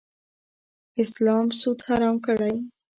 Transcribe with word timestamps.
اسلام 1.03 1.47
سود 1.59 1.79
حرام 1.87 2.15
کړی. 2.25 2.55